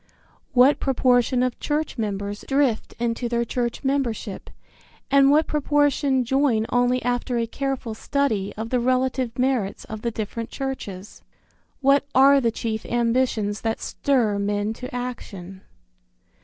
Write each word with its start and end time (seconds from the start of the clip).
What 0.53 0.79
proportion 0.79 1.43
of 1.43 1.59
church 1.59 1.95
members 1.99 2.43
drift 2.47 2.95
into 2.97 3.29
their 3.29 3.45
church 3.45 3.83
membership, 3.83 4.49
and 5.11 5.29
what 5.29 5.45
proportion 5.45 6.25
join 6.25 6.65
only 6.69 7.03
after 7.03 7.37
a 7.37 7.45
careful 7.45 7.93
study 7.93 8.51
of 8.57 8.71
the 8.71 8.79
relative 8.79 9.37
merits 9.37 9.83
of 9.85 10.01
the 10.01 10.09
different 10.09 10.49
churches? 10.49 11.21
What 11.81 12.07
are 12.15 12.41
the 12.41 12.49
chief 12.49 12.83
ambitions 12.87 13.61
that 13.61 13.79
stir 13.79 14.39
men 14.39 14.73
to 14.73 14.95
action? 14.95 15.61